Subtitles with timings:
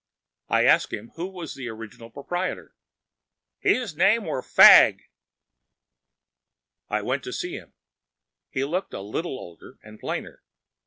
[0.49, 2.73] I asked him who was the original proprietor.
[3.59, 5.01] “His name war Fagg.‚ÄĚ
[6.89, 7.73] I went to see him.
[8.49, 10.41] He looked a little older and plainer.